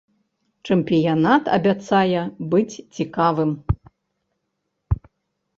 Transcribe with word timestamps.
Чэмпіянат 0.67 1.43
абяцае 1.57 2.21
быць 2.53 2.79
цікавым. 3.01 3.51